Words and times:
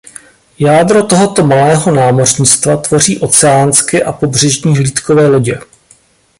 Jádro 0.59 1.03
tohoto 1.05 1.43
malého 1.45 1.91
námořnictva 1.91 2.77
tvoří 2.77 3.19
oceánské 3.19 4.03
a 4.03 4.11
pobřežní 4.13 4.77
hlídkové 4.77 5.27
lodě. 5.27 5.59